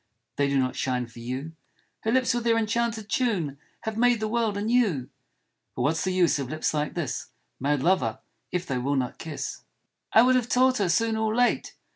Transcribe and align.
"They 0.37 0.47
do 0.47 0.57
not 0.57 0.75
shine 0.75 1.05
for 1.05 1.19
you" 1.19 1.51
Her 2.03 2.11
lips 2.11 2.33
with 2.33 2.43
their 2.43 2.57
enchanted 2.57 3.07
tune 3.07 3.59
Have 3.81 3.99
made 3.99 4.19
the 4.19 4.27
world 4.27 4.57
anew!" 4.57 5.11
But 5.75 5.83
what's 5.83 6.03
the 6.03 6.11
use 6.11 6.39
of 6.39 6.49
lips 6.49 6.73
like 6.73 6.95
this, 6.95 7.27
Mad 7.59 7.83
lover, 7.83 8.17
if 8.51 8.65
they 8.65 8.79
will 8.79 8.95
not 8.95 9.19
kiss? 9.19 9.61
"I 10.11 10.23
would 10.23 10.35
have 10.35 10.49
taught 10.49 10.79
her 10.79 10.89
soon 10.89 11.15
or 11.15 11.35
late.' 11.35 11.75